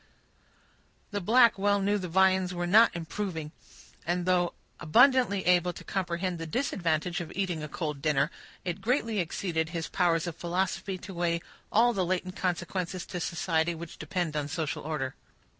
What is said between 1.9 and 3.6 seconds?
the viands were not improving;